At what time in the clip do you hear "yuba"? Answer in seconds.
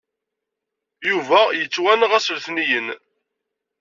1.09-1.39